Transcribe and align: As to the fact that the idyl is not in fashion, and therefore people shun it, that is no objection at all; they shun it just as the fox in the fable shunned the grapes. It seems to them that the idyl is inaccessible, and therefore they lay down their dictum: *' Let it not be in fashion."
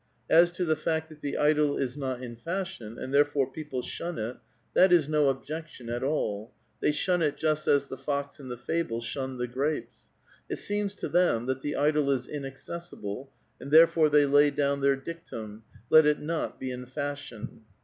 As 0.31 0.49
to 0.53 0.65
the 0.65 0.75
fact 0.75 1.09
that 1.09 1.21
the 1.21 1.37
idyl 1.37 1.77
is 1.79 1.95
not 1.95 2.23
in 2.23 2.35
fashion, 2.35 2.97
and 2.97 3.13
therefore 3.13 3.51
people 3.51 3.83
shun 3.83 4.17
it, 4.17 4.37
that 4.73 4.91
is 4.91 5.07
no 5.07 5.29
objection 5.29 5.91
at 5.91 6.01
all; 6.01 6.51
they 6.79 6.91
shun 6.91 7.21
it 7.21 7.37
just 7.37 7.67
as 7.67 7.85
the 7.85 7.99
fox 7.99 8.39
in 8.39 8.49
the 8.49 8.57
fable 8.57 8.99
shunned 9.01 9.39
the 9.39 9.47
grapes. 9.47 10.09
It 10.49 10.57
seems 10.57 10.95
to 10.95 11.07
them 11.07 11.45
that 11.45 11.61
the 11.61 11.75
idyl 11.75 12.09
is 12.09 12.27
inaccessible, 12.27 13.29
and 13.59 13.69
therefore 13.69 14.09
they 14.09 14.25
lay 14.25 14.49
down 14.49 14.81
their 14.81 14.95
dictum: 14.95 15.65
*' 15.77 15.89
Let 15.91 16.07
it 16.07 16.19
not 16.19 16.59
be 16.59 16.71
in 16.71 16.87
fashion." 16.87 17.61